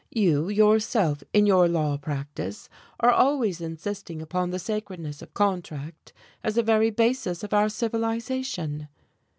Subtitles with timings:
[0.09, 2.69] You yourself, in your law practice,
[3.01, 6.11] are always insisting upon the sacredness of contract
[6.43, 8.87] as the very basis of our civilization."